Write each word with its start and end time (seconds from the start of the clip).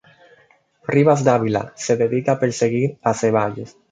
Rivas 0.87 1.23
Dávila 1.23 1.73
se 1.75 1.95
dedica 1.95 2.31
a 2.31 2.39
perseguir 2.39 2.97
a 3.03 3.13
Ceballos. 3.13 3.77